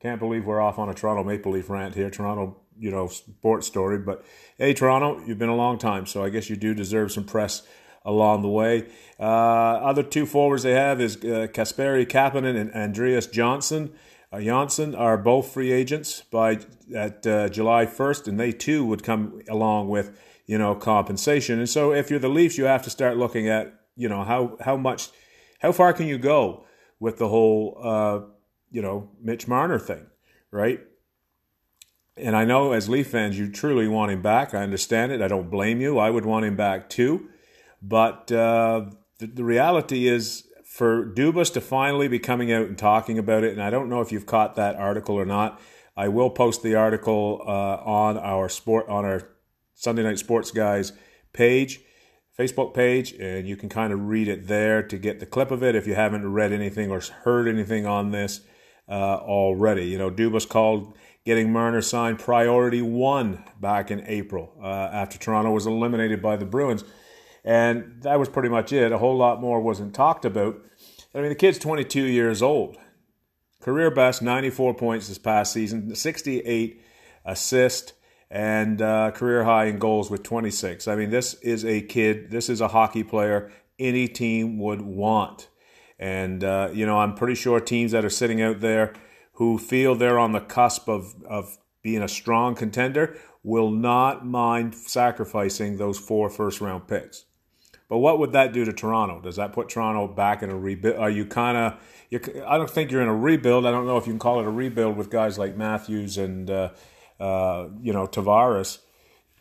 Can't 0.00 0.18
believe 0.18 0.46
we're 0.46 0.60
off 0.60 0.78
on 0.78 0.88
a 0.88 0.94
Toronto 0.94 1.22
Maple 1.22 1.52
Leaf 1.52 1.68
rant 1.68 1.94
here. 1.94 2.10
Toronto 2.10 2.59
you 2.80 2.90
know 2.90 3.06
sports 3.06 3.66
story. 3.66 3.98
But 3.98 4.24
hey, 4.58 4.74
Toronto, 4.74 5.22
you've 5.26 5.38
been 5.38 5.48
a 5.48 5.56
long 5.56 5.78
time, 5.78 6.06
so 6.06 6.24
I 6.24 6.30
guess 6.30 6.50
you 6.50 6.56
do 6.56 6.74
deserve 6.74 7.12
some 7.12 7.24
press 7.24 7.62
along 8.04 8.42
the 8.42 8.48
way. 8.48 8.88
Uh, 9.18 9.22
other 9.22 10.02
two 10.02 10.26
forwards 10.26 10.62
they 10.62 10.72
have 10.72 11.00
is 11.00 11.16
uh, 11.16 11.46
Kasperi 11.52 12.06
Kapanen 12.06 12.58
and 12.58 12.72
Andreas 12.72 13.26
Johnsson. 13.26 13.92
Uh, 14.32 14.40
Janssen 14.40 14.94
are 14.94 15.18
both 15.18 15.52
free 15.52 15.72
agents 15.72 16.22
by 16.30 16.60
at 16.94 17.26
uh, 17.26 17.48
July 17.48 17.84
1st, 17.84 18.28
and 18.28 18.40
they 18.40 18.52
too 18.52 18.84
would 18.84 19.02
come 19.02 19.42
along 19.48 19.88
with 19.88 20.18
you 20.46 20.56
know 20.56 20.74
compensation. 20.74 21.58
And 21.58 21.68
so, 21.68 21.92
if 21.92 22.10
you're 22.10 22.18
the 22.18 22.28
Leafs, 22.28 22.56
you 22.56 22.64
have 22.64 22.82
to 22.84 22.90
start 22.90 23.16
looking 23.16 23.48
at 23.48 23.74
you 23.96 24.08
know 24.08 24.24
how 24.24 24.56
how 24.60 24.76
much, 24.76 25.10
how 25.60 25.72
far 25.72 25.92
can 25.92 26.06
you 26.06 26.16
go 26.16 26.64
with 26.98 27.18
the 27.18 27.28
whole 27.28 27.78
uh, 27.82 28.20
you 28.70 28.80
know 28.80 29.10
Mitch 29.20 29.46
Marner 29.46 29.78
thing, 29.78 30.06
right? 30.50 30.80
And 32.20 32.36
I 32.36 32.44
know 32.44 32.72
as 32.72 32.88
Leaf 32.88 33.08
fans, 33.08 33.38
you 33.38 33.50
truly 33.50 33.88
want 33.88 34.12
him 34.12 34.22
back. 34.22 34.54
I 34.54 34.62
understand 34.62 35.12
it. 35.12 35.22
I 35.22 35.28
don't 35.28 35.50
blame 35.50 35.80
you. 35.80 35.98
I 35.98 36.10
would 36.10 36.26
want 36.26 36.44
him 36.44 36.56
back 36.56 36.88
too. 36.88 37.28
But 37.82 38.30
uh, 38.30 38.90
the, 39.18 39.26
the 39.26 39.44
reality 39.44 40.06
is, 40.06 40.46
for 40.64 41.04
Dubas 41.04 41.52
to 41.54 41.60
finally 41.60 42.06
be 42.06 42.20
coming 42.20 42.52
out 42.52 42.66
and 42.66 42.78
talking 42.78 43.18
about 43.18 43.42
it, 43.42 43.52
and 43.52 43.62
I 43.62 43.70
don't 43.70 43.88
know 43.88 44.00
if 44.00 44.12
you've 44.12 44.24
caught 44.24 44.54
that 44.54 44.76
article 44.76 45.16
or 45.16 45.24
not. 45.24 45.60
I 45.96 46.08
will 46.08 46.30
post 46.30 46.62
the 46.62 46.76
article 46.76 47.42
uh, 47.44 47.50
on 47.84 48.16
our 48.16 48.48
sport 48.48 48.88
on 48.88 49.04
our 49.04 49.28
Sunday 49.74 50.02
Night 50.02 50.18
Sports 50.18 50.52
Guys 50.52 50.92
page, 51.32 51.80
Facebook 52.38 52.72
page, 52.72 53.12
and 53.14 53.48
you 53.48 53.56
can 53.56 53.68
kind 53.68 53.92
of 53.92 54.06
read 54.06 54.28
it 54.28 54.46
there 54.46 54.82
to 54.82 54.96
get 54.96 55.20
the 55.20 55.26
clip 55.26 55.50
of 55.50 55.62
it 55.62 55.74
if 55.74 55.86
you 55.86 55.94
haven't 55.94 56.32
read 56.32 56.52
anything 56.52 56.90
or 56.90 57.00
heard 57.24 57.48
anything 57.48 57.84
on 57.84 58.12
this 58.12 58.40
uh, 58.88 59.16
already. 59.16 59.86
You 59.86 59.98
know, 59.98 60.10
Dubas 60.10 60.48
called 60.48 60.94
getting 61.24 61.52
Marner 61.52 61.82
signed 61.82 62.18
priority 62.18 62.82
one 62.82 63.44
back 63.60 63.90
in 63.90 64.02
April 64.06 64.52
uh, 64.62 64.66
after 64.66 65.18
Toronto 65.18 65.50
was 65.50 65.66
eliminated 65.66 66.22
by 66.22 66.36
the 66.36 66.46
Bruins. 66.46 66.84
And 67.44 68.02
that 68.02 68.18
was 68.18 68.28
pretty 68.28 68.48
much 68.48 68.72
it. 68.72 68.92
A 68.92 68.98
whole 68.98 69.16
lot 69.16 69.40
more 69.40 69.60
wasn't 69.60 69.94
talked 69.94 70.24
about. 70.24 70.60
I 71.14 71.18
mean, 71.18 71.30
the 71.30 71.34
kid's 71.34 71.58
22 71.58 72.02
years 72.02 72.42
old. 72.42 72.76
Career 73.60 73.90
best, 73.90 74.22
94 74.22 74.74
points 74.74 75.08
this 75.08 75.18
past 75.18 75.52
season, 75.52 75.94
68 75.94 76.82
assists, 77.26 77.92
and 78.30 78.80
uh, 78.80 79.10
career 79.10 79.44
high 79.44 79.66
in 79.66 79.78
goals 79.78 80.10
with 80.10 80.22
26. 80.22 80.88
I 80.88 80.94
mean, 80.96 81.10
this 81.10 81.34
is 81.34 81.64
a 81.64 81.82
kid, 81.82 82.30
this 82.30 82.48
is 82.48 82.60
a 82.60 82.68
hockey 82.68 83.02
player 83.02 83.50
any 83.78 84.08
team 84.08 84.58
would 84.58 84.80
want. 84.80 85.48
And, 85.98 86.42
uh, 86.42 86.70
you 86.72 86.86
know, 86.86 86.98
I'm 86.98 87.14
pretty 87.14 87.34
sure 87.34 87.60
teams 87.60 87.92
that 87.92 88.04
are 88.04 88.10
sitting 88.10 88.40
out 88.40 88.60
there 88.60 88.94
who 89.40 89.56
feel 89.56 89.94
they're 89.94 90.18
on 90.18 90.32
the 90.32 90.40
cusp 90.40 90.86
of, 90.86 91.14
of 91.26 91.56
being 91.82 92.02
a 92.02 92.08
strong 92.08 92.54
contender 92.54 93.16
will 93.42 93.70
not 93.70 94.26
mind 94.26 94.74
sacrificing 94.74 95.78
those 95.78 95.98
four 95.98 96.28
first 96.28 96.60
round 96.60 96.86
picks. 96.86 97.24
But 97.88 98.00
what 98.00 98.18
would 98.18 98.32
that 98.32 98.52
do 98.52 98.66
to 98.66 98.72
Toronto? 98.74 99.18
Does 99.18 99.36
that 99.36 99.54
put 99.54 99.70
Toronto 99.70 100.08
back 100.08 100.42
in 100.42 100.50
a 100.50 100.58
rebuild? 100.58 100.96
Are 100.96 101.08
you 101.08 101.24
kind 101.24 101.56
of? 101.56 102.42
I 102.46 102.58
don't 102.58 102.68
think 102.68 102.90
you're 102.90 103.00
in 103.00 103.08
a 103.08 103.16
rebuild. 103.16 103.64
I 103.64 103.70
don't 103.70 103.86
know 103.86 103.96
if 103.96 104.06
you 104.06 104.12
can 104.12 104.18
call 104.18 104.40
it 104.40 104.46
a 104.46 104.50
rebuild 104.50 104.98
with 104.98 105.08
guys 105.08 105.38
like 105.38 105.56
Matthews 105.56 106.18
and 106.18 106.50
uh, 106.50 106.68
uh, 107.18 107.68
you 107.80 107.94
know 107.94 108.06
Tavares 108.06 108.80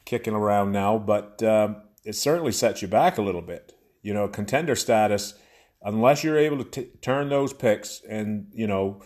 kicking 0.06 0.34
around 0.34 0.72
now, 0.72 0.98
but 0.98 1.44
uh, 1.44 1.74
it 2.06 2.16
certainly 2.16 2.54
sets 2.54 2.82
you 2.82 2.88
back 2.88 3.18
a 3.18 3.22
little 3.22 3.42
bit. 3.42 3.74
You 4.02 4.14
know, 4.14 4.30
contender 4.30 4.78
status 4.78 5.34
unless 5.82 6.24
you're 6.24 6.38
able 6.38 6.64
to 6.64 6.70
t- 6.84 6.92
turn 7.02 7.28
those 7.28 7.52
picks 7.52 8.02
and 8.08 8.48
you 8.54 8.66
know 8.66 9.02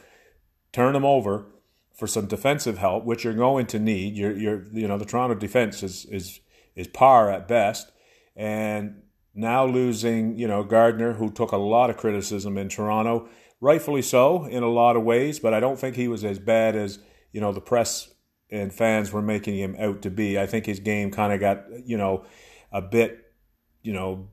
turn 0.74 0.94
them 0.94 1.06
over 1.06 1.46
for 1.94 2.08
some 2.08 2.26
defensive 2.26 2.80
help, 2.80 3.06
which 3.06 3.24
you're 3.24 3.34
going 3.34 3.68
to 3.68 3.80
need. 3.80 4.18
You're, 4.18 4.36
you're 4.38 4.66
you 4.74 4.88
know 4.88 4.98
the 4.98 5.06
Toronto 5.06 5.36
defense 5.36 5.84
is 5.84 6.06
is 6.06 6.42
is 6.76 6.88
par 6.88 7.32
at 7.32 7.48
best, 7.48 7.92
and 8.36 9.04
now 9.34 9.66
losing 9.66 10.38
you 10.38 10.48
know 10.48 10.64
Gardiner, 10.64 11.14
who 11.14 11.32
took 11.32 11.52
a 11.52 11.58
lot 11.58 11.90
of 11.90 11.98
criticism 11.98 12.58
in 12.58 12.68
Toronto, 12.68 13.30
rightfully 13.62 14.02
so 14.02 14.46
in 14.46 14.64
a 14.64 14.70
lot 14.70 14.98
of 14.98 15.04
ways, 15.04 15.40
but 15.40 15.54
I 15.54 15.60
don't 15.60 15.80
think 15.80 15.96
he 15.96 16.08
was 16.08 16.26
as 16.26 16.40
bad 16.40 16.76
as 16.76 17.00
you 17.32 17.40
know 17.40 17.54
the 17.54 17.62
press 17.62 18.10
and 18.50 18.72
fans 18.74 19.12
were 19.12 19.22
making 19.22 19.58
him 19.58 19.76
out 19.80 20.02
to 20.04 20.12
be. 20.12 20.38
I 20.38 20.46
think 20.46 20.66
his 20.66 20.80
game 20.80 21.12
kind 21.12 21.32
of 21.32 21.40
got 21.40 21.64
you 21.86 21.98
know 21.98 22.26
a 22.72 22.82
bit 22.82 23.32
you 23.84 23.94
know 23.94 24.30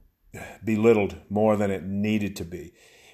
belittled 0.65 1.17
more 1.29 1.57
than 1.57 1.71
it 1.71 1.85
needed 1.85 2.37
to 2.37 2.45
be. 2.45 2.73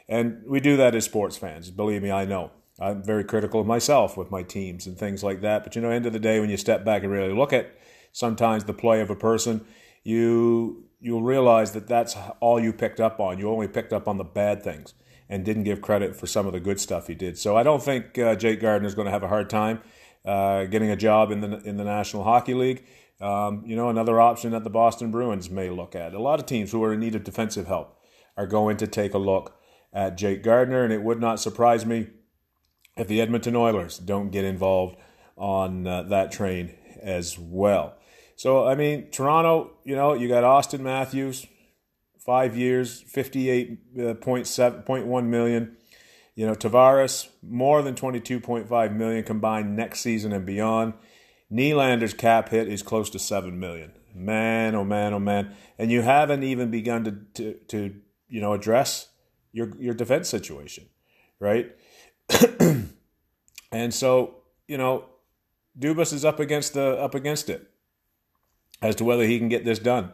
And 0.08 0.42
we 0.46 0.60
do 0.60 0.76
that 0.76 0.94
as 0.94 1.04
sports 1.04 1.36
fans. 1.36 1.70
Believe 1.70 2.02
me, 2.02 2.12
I 2.12 2.24
know. 2.24 2.52
I'm 2.78 3.02
very 3.02 3.24
critical 3.24 3.60
of 3.60 3.66
myself 3.66 4.16
with 4.16 4.30
my 4.30 4.42
teams 4.42 4.86
and 4.86 4.98
things 4.98 5.24
like 5.24 5.40
that. 5.40 5.64
But 5.64 5.74
you 5.74 5.82
know, 5.82 5.90
end 5.90 6.06
of 6.06 6.12
the 6.12 6.18
day, 6.18 6.40
when 6.40 6.50
you 6.50 6.56
step 6.56 6.84
back 6.84 7.02
and 7.02 7.10
really 7.12 7.32
look 7.32 7.52
at 7.52 7.74
sometimes 8.12 8.64
the 8.64 8.74
play 8.74 9.00
of 9.00 9.10
a 9.10 9.16
person, 9.16 9.64
you 10.04 10.84
you'll 11.00 11.22
realize 11.22 11.72
that 11.72 11.86
that's 11.86 12.16
all 12.40 12.60
you 12.60 12.72
picked 12.72 13.00
up 13.00 13.20
on. 13.20 13.38
You 13.38 13.50
only 13.50 13.68
picked 13.68 13.92
up 13.92 14.08
on 14.08 14.18
the 14.18 14.24
bad 14.24 14.62
things 14.62 14.94
and 15.28 15.44
didn't 15.44 15.64
give 15.64 15.80
credit 15.80 16.16
for 16.16 16.26
some 16.26 16.46
of 16.46 16.52
the 16.52 16.60
good 16.60 16.80
stuff 16.80 17.06
he 17.06 17.14
did. 17.14 17.38
So 17.38 17.56
I 17.56 17.62
don't 17.62 17.82
think 17.82 18.18
uh, 18.18 18.36
Jake 18.36 18.60
Gardiner 18.60 18.86
is 18.86 18.94
going 18.94 19.06
to 19.06 19.12
have 19.12 19.22
a 19.22 19.28
hard 19.28 19.50
time 19.50 19.80
uh, 20.24 20.64
getting 20.64 20.90
a 20.90 20.96
job 20.96 21.30
in 21.30 21.40
the 21.40 21.58
in 21.62 21.76
the 21.76 21.84
National 21.84 22.24
Hockey 22.24 22.54
League. 22.54 22.84
Um, 23.20 23.62
you 23.64 23.76
know, 23.76 23.88
another 23.88 24.20
option 24.20 24.50
that 24.52 24.64
the 24.64 24.70
Boston 24.70 25.10
Bruins 25.10 25.48
may 25.48 25.70
look 25.70 25.94
at. 25.94 26.12
A 26.12 26.20
lot 26.20 26.38
of 26.38 26.44
teams 26.44 26.72
who 26.72 26.84
are 26.84 26.92
in 26.92 27.00
need 27.00 27.14
of 27.14 27.24
defensive 27.24 27.66
help 27.66 27.98
are 28.36 28.46
going 28.46 28.76
to 28.76 28.86
take 28.86 29.14
a 29.14 29.18
look 29.18 29.58
at 29.92 30.18
Jake 30.18 30.42
Gardiner, 30.42 30.84
and 30.84 30.92
it 30.92 31.02
would 31.02 31.18
not 31.18 31.40
surprise 31.40 31.86
me 31.86 32.08
if 32.96 33.08
the 33.08 33.20
Edmonton 33.20 33.56
Oilers 33.56 33.98
don't 33.98 34.30
get 34.30 34.44
involved 34.44 34.96
on 35.36 35.86
uh, 35.86 36.02
that 36.04 36.32
train 36.32 36.72
as 37.02 37.38
well. 37.38 37.94
So, 38.36 38.66
I 38.66 38.74
mean, 38.74 39.10
Toronto, 39.10 39.72
you 39.84 39.94
know, 39.96 40.14
you 40.14 40.28
got 40.28 40.44
Auston 40.44 40.80
Matthews, 40.80 41.46
five 42.18 42.56
years, 42.56 43.04
58.7.1 43.04 45.18
uh, 45.18 45.22
million. 45.22 45.76
You 46.34 46.46
know, 46.46 46.54
Tavares, 46.54 47.28
more 47.42 47.82
than 47.82 47.94
22.5 47.94 48.94
million 48.94 49.24
combined 49.24 49.74
next 49.74 50.00
season 50.00 50.32
and 50.32 50.44
beyond. 50.44 50.92
Nylander's 51.50 52.12
cap 52.12 52.50
hit 52.50 52.68
is 52.68 52.82
close 52.82 53.08
to 53.10 53.18
seven 53.18 53.58
million. 53.58 53.92
Man, 54.14 54.74
oh 54.74 54.84
man, 54.84 55.14
oh 55.14 55.18
man, 55.18 55.54
and 55.78 55.90
you 55.90 56.02
haven't 56.02 56.42
even 56.42 56.70
begun 56.70 57.04
to 57.04 57.12
to, 57.34 57.54
to 57.68 57.94
you 58.28 58.40
know 58.40 58.54
address 58.54 59.08
your 59.52 59.70
your 59.78 59.94
defense 59.94 60.28
situation, 60.28 60.88
right? 61.38 61.74
and 63.72 63.94
so 63.94 64.42
you 64.66 64.78
know, 64.78 65.04
Dubas 65.78 66.12
is 66.12 66.24
up 66.24 66.40
against 66.40 66.74
the 66.74 66.96
up 66.98 67.14
against 67.14 67.48
it 67.48 67.70
as 68.82 68.94
to 68.96 69.04
whether 69.04 69.24
he 69.24 69.38
can 69.38 69.48
get 69.48 69.64
this 69.64 69.78
done. 69.78 70.12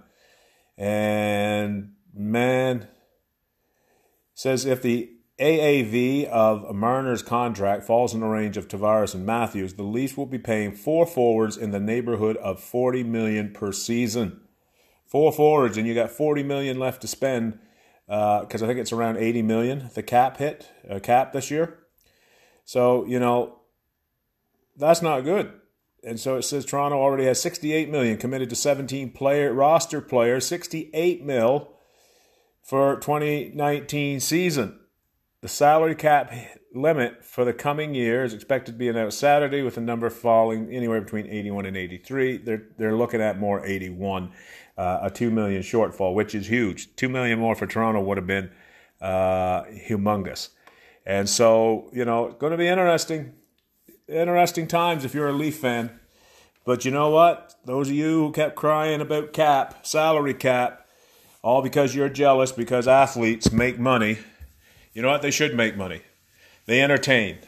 And 0.76 1.92
man 2.14 2.88
says 4.35 4.64
if 4.64 4.83
the 4.83 5.11
AAV 5.38 6.26
of 6.26 6.75
Marner's 6.75 7.23
contract 7.23 7.85
falls 7.85 8.14
in 8.14 8.21
the 8.21 8.26
range 8.26 8.57
of 8.57 8.69
Tavares 8.69 9.14
and 9.14 9.26
Matthews, 9.26 9.75
the 9.75 9.83
Leafs 9.83 10.16
will 10.16 10.26
be 10.26 10.38
paying 10.38 10.73
four 10.73 11.07
forwards 11.07 11.57
in 11.57 11.71
the 11.71 11.81
neighborhood 11.81 12.37
of 12.38 12.61
40 12.61 13.02
million 13.04 13.52
per 13.52 13.73
season. 13.73 14.40
Four 15.07 15.33
forwards, 15.33 15.76
and 15.76 15.87
you 15.87 15.95
got 15.95 16.11
40 16.11 16.42
million 16.42 16.78
left 16.78 17.02
to 17.02 17.09
spend 17.09 17.59
because 18.07 18.62
uh, 18.62 18.64
I 18.64 18.69
think 18.69 18.78
it's 18.78 18.92
around 18.92 19.19
80 19.19 19.42
million 19.42 19.90
the 19.95 20.02
cap 20.02 20.38
hit 20.38 20.71
uh, 20.88 20.99
cap 21.00 21.33
this 21.33 21.50
year. 21.50 21.81
So 22.64 23.04
you 23.07 23.19
know 23.19 23.61
that's 24.76 25.02
not 25.02 25.23
good. 25.23 25.52
And 26.04 26.19
so 26.19 26.37
it 26.37 26.42
says 26.42 26.64
Toronto 26.64 26.99
already 26.99 27.26
has 27.26 27.40
68 27.40 27.88
million 27.88 28.16
committed 28.16 28.50
to 28.50 28.57
17 28.57 29.12
player 29.12 29.52
roster 29.52 30.00
players, 30.00 30.47
68 30.47 31.25
mil 31.25 31.73
for 32.62 32.97
2019 32.97 34.19
season. 34.19 34.81
The 35.42 35.49
salary 35.49 35.95
cap 35.95 36.33
limit 36.75 37.25
for 37.25 37.45
the 37.45 37.52
coming 37.52 37.95
year 37.95 38.25
is 38.25 38.33
expected 38.35 38.73
to 38.73 38.78
be 38.78 38.88
announced 38.88 39.19
Saturday, 39.19 39.62
with 39.62 39.75
the 39.75 39.81
number 39.81 40.09
falling 40.11 40.73
anywhere 40.73 41.00
between 41.00 41.26
81 41.26 41.66
and 41.66 41.76
83. 41.76 42.38
They're 42.38 42.62
they're 42.78 42.97
looking 42.97 43.21
at 43.21 43.38
more 43.38 43.64
81, 43.64 44.33
uh, 44.76 45.00
a 45.02 45.11
two 45.11 45.31
million 45.31 45.62
shortfall, 45.62 46.14
which 46.14 46.35
is 46.35 46.49
huge. 46.49 46.95
Two 46.97 47.09
million 47.09 47.38
more 47.38 47.54
for 47.54 47.66
Toronto 47.66 48.00
would 48.00 48.19
have 48.19 48.26
been 48.26 48.50
uh, 49.00 49.64
humongous, 49.64 50.50
and 51.04 51.28
so 51.28 51.90
you 51.92 52.04
know, 52.04 52.30
going 52.38 52.52
to 52.52 52.56
be 52.56 52.68
interesting, 52.68 53.35
interesting 54.09 54.66
times 54.66 55.04
if 55.04 55.14
you're 55.14 55.28
a 55.28 55.32
Leaf 55.32 55.59
fan. 55.59 55.99
But 56.64 56.85
you 56.85 56.92
know 56.92 57.11
what? 57.11 57.54
Those 57.64 57.88
of 57.88 57.94
you 57.94 58.26
who 58.26 58.32
kept 58.32 58.54
crying 58.54 59.00
about 59.00 59.32
cap, 59.32 59.85
salary 59.85 60.35
cap, 60.35 60.87
all 61.42 61.61
because 61.61 61.94
you're 61.94 62.09
jealous 62.09 62.52
because 62.52 62.87
athletes 62.87 63.50
make 63.50 63.80
money 63.80 64.18
you 64.92 65.00
know 65.00 65.09
what? 65.09 65.23
They 65.23 65.30
should 65.30 65.56
make 65.56 65.76
money. 65.76 66.02
They 66.66 66.82
entertain. 66.82 67.38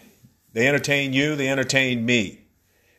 They 0.53 0.67
entertain 0.67 1.13
you, 1.13 1.37
they 1.37 1.49
entertain 1.49 2.07
me. 2.07 2.44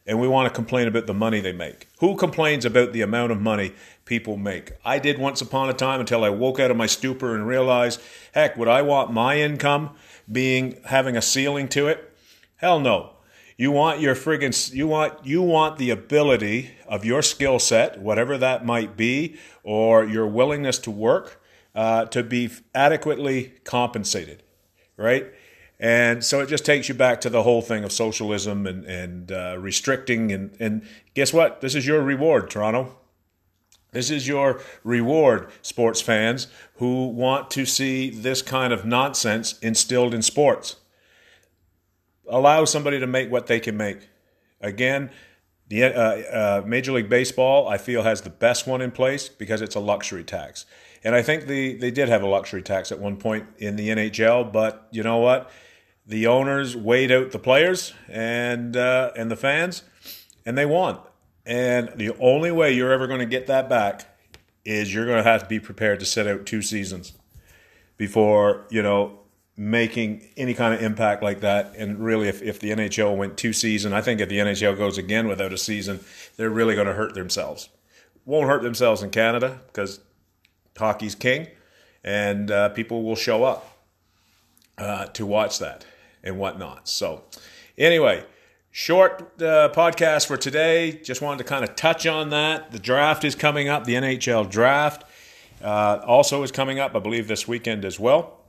And 0.07 0.19
we 0.19 0.27
want 0.27 0.47
to 0.47 0.53
complain 0.53 0.87
about 0.87 1.07
the 1.07 1.13
money 1.15 1.39
they 1.39 1.51
make. 1.51 1.87
Who 1.99 2.15
complains 2.15 2.63
about 2.63 2.93
the 2.93 3.01
amount 3.01 3.31
of 3.31 3.41
money 3.41 3.73
people 4.05 4.37
make? 4.37 4.73
I 4.85 4.99
did 4.99 5.17
once 5.17 5.41
upon 5.41 5.69
a 5.69 5.73
time 5.73 5.99
until 5.99 6.23
I 6.23 6.29
woke 6.29 6.59
out 6.59 6.69
of 6.69 6.77
my 6.77 6.85
stupor 6.85 7.33
and 7.33 7.47
realized, 7.47 7.99
heck, 8.33 8.55
would 8.55 8.67
I 8.67 8.83
want 8.83 9.11
my 9.11 9.39
income 9.39 9.95
being 10.31 10.77
having 10.85 11.17
a 11.17 11.23
ceiling 11.23 11.67
to 11.69 11.87
it? 11.87 12.15
Hell 12.57 12.79
no. 12.79 13.15
You 13.57 13.71
want 13.71 14.01
your 14.01 14.15
friggin' 14.15 14.73
you 14.73 14.85
want 14.85 15.25
you 15.25 15.41
want 15.41 15.77
the 15.77 15.89
ability 15.89 16.71
of 16.87 17.05
your 17.05 17.21
skill 17.21 17.57
set, 17.57 17.99
whatever 17.99 18.37
that 18.37 18.65
might 18.65 18.97
be, 18.97 19.37
or 19.63 20.03
your 20.03 20.27
willingness 20.27 20.77
to 20.79 20.91
work, 20.91 21.41
uh, 21.73 22.05
to 22.05 22.21
be 22.21 22.49
adequately 22.73 23.53
compensated, 23.63 24.43
right? 24.97 25.27
And 25.79 26.23
so 26.23 26.39
it 26.39 26.47
just 26.47 26.65
takes 26.65 26.87
you 26.87 26.95
back 26.95 27.21
to 27.21 27.29
the 27.29 27.43
whole 27.43 27.61
thing 27.61 27.83
of 27.83 27.91
socialism 27.91 28.65
and, 28.65 28.85
and 28.85 29.31
uh, 29.31 29.57
restricting. 29.59 30.31
And, 30.31 30.55
and 30.59 30.87
guess 31.13 31.33
what? 31.33 31.61
This 31.61 31.75
is 31.75 31.85
your 31.85 32.01
reward, 32.01 32.49
Toronto. 32.49 32.97
This 33.91 34.09
is 34.09 34.27
your 34.27 34.61
reward, 34.83 35.49
sports 35.61 36.01
fans 36.01 36.47
who 36.75 37.07
want 37.07 37.49
to 37.51 37.65
see 37.65 38.09
this 38.09 38.41
kind 38.41 38.73
of 38.73 38.85
nonsense 38.85 39.57
instilled 39.59 40.13
in 40.13 40.21
sports. 40.21 40.77
Allow 42.27 42.65
somebody 42.65 42.99
to 42.99 43.07
make 43.07 43.31
what 43.31 43.47
they 43.47 43.59
can 43.59 43.77
make. 43.77 44.09
Again, 44.59 45.11
the 45.67 45.85
uh, 45.85 45.89
uh, 45.89 46.63
Major 46.65 46.91
League 46.91 47.09
Baseball, 47.09 47.67
I 47.67 47.77
feel, 47.77 48.03
has 48.03 48.21
the 48.21 48.29
best 48.29 48.67
one 48.67 48.81
in 48.81 48.91
place 48.91 49.29
because 49.29 49.61
it's 49.61 49.75
a 49.75 49.79
luxury 49.79 50.23
tax. 50.23 50.65
And 51.03 51.15
I 51.15 51.21
think 51.21 51.47
the, 51.47 51.75
they 51.75 51.91
did 51.91 52.09
have 52.09 52.21
a 52.21 52.27
luxury 52.27 52.61
tax 52.61 52.91
at 52.91 52.99
one 52.99 53.17
point 53.17 53.47
in 53.59 53.75
the 53.75 53.89
NHL, 53.89 54.51
but 54.51 54.87
you 54.91 55.03
know 55.03 55.19
what? 55.19 55.51
The 56.05 56.27
owners 56.27 56.75
weighed 56.75 57.11
out 57.11 57.31
the 57.31 57.39
players 57.39 57.93
and 58.07 58.77
uh, 58.77 59.11
and 59.15 59.31
the 59.31 59.35
fans, 59.35 59.83
and 60.45 60.57
they 60.57 60.65
won. 60.65 60.99
And 61.45 61.91
the 61.95 62.15
only 62.19 62.51
way 62.51 62.73
you're 62.73 62.91
ever 62.91 63.07
going 63.07 63.19
to 63.19 63.25
get 63.25 63.47
that 63.47 63.69
back 63.69 64.05
is 64.63 64.93
you're 64.93 65.05
going 65.05 65.23
to 65.23 65.29
have 65.29 65.43
to 65.43 65.47
be 65.47 65.59
prepared 65.59 65.99
to 65.99 66.05
sit 66.05 66.27
out 66.27 66.45
two 66.45 66.61
seasons 66.61 67.13
before 67.97 68.65
you 68.69 68.81
know 68.81 69.19
making 69.57 70.27
any 70.35 70.53
kind 70.53 70.73
of 70.73 70.81
impact 70.81 71.23
like 71.23 71.39
that. 71.41 71.75
And 71.77 71.99
really, 71.99 72.27
if, 72.27 72.41
if 72.41 72.59
the 72.59 72.71
NHL 72.71 73.15
went 73.15 73.37
two 73.37 73.53
season, 73.53 73.93
I 73.93 74.01
think 74.01 74.19
if 74.19 74.29
the 74.29 74.39
NHL 74.39 74.77
goes 74.77 74.97
again 74.97 75.27
without 75.27 75.53
a 75.53 75.57
season, 75.57 76.01
they're 76.35 76.49
really 76.49 76.75
going 76.75 76.87
to 76.87 76.93
hurt 76.93 77.13
themselves. 77.13 77.69
Won't 78.25 78.47
hurt 78.47 78.63
themselves 78.63 79.01
in 79.01 79.11
Canada 79.11 79.61
because 79.67 80.01
hockey's 80.77 81.15
king, 81.15 81.47
and 82.03 82.51
uh, 82.51 82.69
people 82.69 83.03
will 83.03 83.15
show 83.15 83.43
up 83.43 83.79
uh, 84.77 85.05
to 85.05 85.25
watch 85.25 85.59
that 85.59 85.85
and 86.25 86.37
whatnot. 86.37 86.89
So, 86.89 87.23
anyway, 87.77 88.25
short 88.71 89.21
uh, 89.41 89.69
podcast 89.73 90.27
for 90.27 90.35
today. 90.35 90.99
Just 91.03 91.21
wanted 91.21 91.37
to 91.37 91.43
kind 91.45 91.63
of 91.63 91.75
touch 91.75 92.05
on 92.05 92.31
that. 92.31 92.71
The 92.71 92.79
draft 92.79 93.23
is 93.23 93.35
coming 93.35 93.69
up, 93.69 93.85
the 93.85 93.93
NHL 93.93 94.49
draft 94.49 95.05
uh, 95.63 96.01
also 96.05 96.43
is 96.43 96.51
coming 96.51 96.79
up, 96.79 96.95
I 96.95 96.99
believe, 96.99 97.27
this 97.27 97.47
weekend 97.47 97.85
as 97.85 97.99
well. 97.99 98.41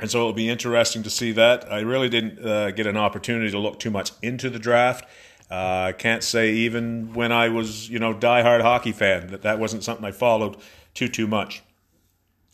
And 0.00 0.10
so 0.10 0.20
it'll 0.20 0.32
be 0.32 0.48
interesting 0.48 1.02
to 1.02 1.10
see 1.10 1.32
that. 1.32 1.70
I 1.70 1.80
really 1.80 2.08
didn't 2.08 2.44
uh, 2.44 2.70
get 2.70 2.86
an 2.86 2.96
opportunity 2.96 3.50
to 3.50 3.58
look 3.58 3.78
too 3.78 3.90
much 3.90 4.12
into 4.22 4.48
the 4.50 4.58
draft. 4.58 5.04
Uh, 5.50 5.88
I 5.88 5.92
can't 5.92 6.24
say 6.24 6.52
even 6.52 7.12
when 7.12 7.30
I 7.30 7.50
was, 7.50 7.90
you 7.90 7.98
know, 7.98 8.14
diehard 8.14 8.62
hockey 8.62 8.92
fan 8.92 9.28
that 9.28 9.42
that 9.42 9.58
wasn't 9.58 9.84
something 9.84 10.04
I 10.04 10.10
followed 10.10 10.56
too 10.94 11.08
too 11.08 11.26
much. 11.26 11.62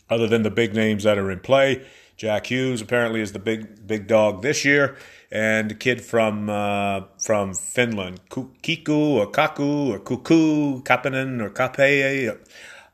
Other 0.09 0.27
than 0.27 0.41
the 0.41 0.51
big 0.51 0.73
names 0.73 1.03
that 1.03 1.17
are 1.17 1.31
in 1.31 1.39
play, 1.39 1.85
Jack 2.19 2.47
Hughes 2.47 2.81
apparently 2.81 3.21
is 3.21 3.31
the 3.31 3.39
big 3.39 3.87
big 3.87 4.05
dog 4.05 4.41
this 4.41 4.65
year, 4.65 4.97
and 5.31 5.71
a 5.71 5.73
kid 5.73 6.01
from 6.01 6.49
uh, 6.49 7.03
from 7.17 7.53
Finland, 7.53 8.19
Kiku 8.29 9.17
or 9.17 9.31
Kaku 9.31 9.87
or 9.87 9.99
Kuku, 9.99 10.83
Kapanen 10.83 11.41
or 11.41 11.49
Kape, 11.49 12.37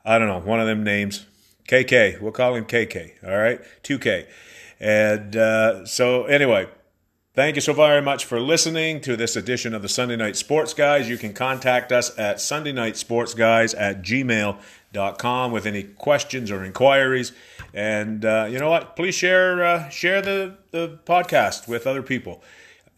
I 0.04 0.18
don't 0.18 0.28
know, 0.28 0.38
one 0.38 0.60
of 0.60 0.68
them 0.68 0.84
names. 0.84 1.26
KK, 1.68 2.20
we'll 2.20 2.30
call 2.30 2.54
him 2.54 2.66
KK. 2.66 3.24
All 3.26 3.36
right, 3.36 3.60
2K. 3.82 4.26
And 4.78 5.34
uh, 5.34 5.84
so 5.84 6.24
anyway, 6.26 6.68
Thank 7.34 7.56
you 7.56 7.60
so 7.60 7.74
very 7.74 8.00
much 8.00 8.24
for 8.24 8.40
listening 8.40 9.02
to 9.02 9.14
this 9.14 9.36
edition 9.36 9.74
of 9.74 9.82
the 9.82 9.90
Sunday 9.90 10.16
Night 10.16 10.36
Sports 10.36 10.72
Guys. 10.72 11.06
You 11.06 11.18
can 11.18 11.34
contact 11.34 11.92
us 11.92 12.18
at 12.18 12.40
Sunday 12.40 12.72
Night 12.72 12.96
Sports 12.96 13.34
Guys 13.34 13.74
at 13.74 14.00
gmail.com 14.00 14.58
with 14.96 15.66
any 15.66 15.82
questions 15.82 16.50
or 16.50 16.64
inquiries. 16.64 17.32
And 17.74 18.24
uh, 18.24 18.48
you 18.50 18.58
know 18.58 18.70
what? 18.70 18.96
Please 18.96 19.14
share 19.14 19.64
uh, 19.64 19.88
share 19.88 20.22
the, 20.22 20.56
the 20.70 20.98
podcast 21.04 21.68
with 21.68 21.86
other 21.86 22.02
people. 22.02 22.42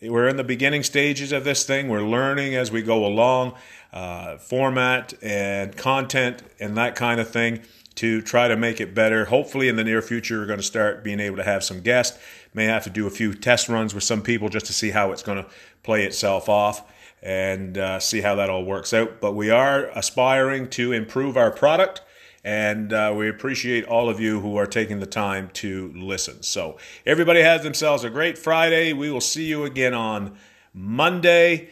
We're 0.01 0.29
in 0.29 0.37
the 0.37 0.45
beginning 0.45 0.85
stages 0.85 1.33
of 1.33 1.43
this 1.43 1.65
thing. 1.65 1.89
We're 1.89 2.03
learning 2.03 2.55
as 2.55 2.71
we 2.71 2.83
go 2.83 3.05
along, 3.05 3.55
uh, 3.93 4.37
format 4.39 5.13
and 5.23 5.77
content 5.77 6.43
and 6.61 6.77
that 6.77 6.95
kind 6.95 7.19
of 7.21 7.29
thing 7.31 7.63
to 7.97 8.23
try 8.23 8.47
to 8.47 8.57
make 8.57 8.81
it 8.81 8.95
better. 8.95 9.25
Hopefully, 9.25 9.69
in 9.69 9.75
the 9.75 9.83
near 9.83 10.01
future, 10.01 10.39
we're 10.39 10.47
going 10.47 10.61
to 10.61 10.65
start 10.65 11.03
being 11.03 11.19
able 11.19 11.37
to 11.37 11.43
have 11.43 11.65
some 11.65 11.81
guests. 11.81 12.17
May 12.55 12.67
have 12.67 12.85
to 12.85 12.91
do 12.91 13.09
a 13.09 13.11
few 13.11 13.35
test 13.35 13.69
runs 13.69 13.93
with 13.93 14.05
some 14.05 14.23
people 14.23 14.49
just 14.49 14.67
to 14.67 14.73
see 14.73 14.91
how 14.91 15.11
it's 15.11 15.23
going 15.23 15.43
to 15.43 15.51
play 15.83 16.05
itself 16.05 16.49
off 16.49 16.85
and 17.23 17.77
uh, 17.77 18.01
see 18.01 18.21
how 18.21 18.35
that 18.37 18.51
all 18.51 18.65
works 18.65 18.93
out. 18.93 19.21
But 19.21 19.33
we 19.33 19.51
are 19.51 19.87
aspiring 19.95 20.69
to 20.71 20.93
improve 20.93 21.37
our 21.37 21.51
product. 21.51 22.03
And 22.45 22.93
uh, 22.93 23.13
we 23.17 23.29
appreciate 23.29 23.85
all 23.85 24.09
of 24.09 24.21
you 24.21 24.41
who 24.41 24.57
are 24.57 24.67
taking 24.67 25.01
the 25.01 25.07
time 25.07 25.51
to 25.55 25.93
listen. 25.97 26.43
So, 26.43 26.79
everybody 27.05 27.43
has 27.43 27.63
themselves 27.63 28.05
a 28.05 28.11
great 28.11 28.39
Friday. 28.39 28.93
We 28.93 29.11
will 29.11 29.21
see 29.21 29.45
you 29.45 29.65
again 29.65 29.93
on 29.93 30.39
Monday. 30.73 31.69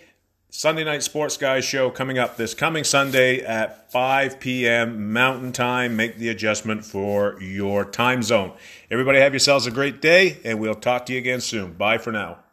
Sunday 0.51 0.85
Night 0.85 1.03
Sports 1.03 1.37
Guys 1.37 1.67
show 1.67 1.91
coming 1.91 2.19
up 2.19 2.37
this 2.39 2.55
coming 2.55 2.83
Sunday 2.83 3.43
at 3.43 3.93
5 3.93 4.41
p.m. 4.41 5.13
Mountain 5.13 5.53
Time. 5.53 5.97
Make 5.97 6.17
the 6.17 6.31
adjustment 6.31 6.85
for 6.85 7.41
your 7.43 7.85
time 7.85 8.23
zone. 8.23 8.53
Everybody 8.91 9.19
have 9.19 9.35
yourselves 9.35 9.67
a 9.67 9.71
great 9.71 10.01
day, 10.01 10.39
and 10.45 10.59
we'll 10.59 10.75
talk 10.75 11.05
to 11.07 11.13
you 11.13 11.19
again 11.19 11.43
soon. 11.43 11.75
Bye 11.75 11.99
for 11.99 12.11
now. 12.11 12.46